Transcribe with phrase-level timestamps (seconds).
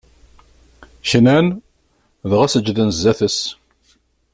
[1.09, 1.47] Knan,
[2.29, 3.39] dɣa seǧǧden zdat-s.